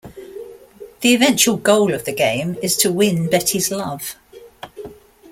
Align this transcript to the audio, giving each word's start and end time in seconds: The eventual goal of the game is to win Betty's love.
The 1.01 1.13
eventual 1.13 1.57
goal 1.57 1.93
of 1.93 2.05
the 2.05 2.11
game 2.11 2.57
is 2.63 2.75
to 2.77 2.91
win 2.91 3.29
Betty's 3.29 3.69
love. 3.69 4.15